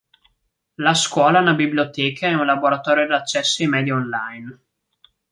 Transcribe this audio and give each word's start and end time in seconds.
La 0.77 0.95
scuola 0.95 1.37
ha 1.37 1.41
una 1.43 1.53
biblioteca 1.53 2.25
e 2.27 2.33
un 2.33 2.47
laboratorio 2.47 3.05
di 3.05 3.13
accesso 3.13 3.61
ai 3.61 3.69
media 3.69 3.93
online. 3.93 4.59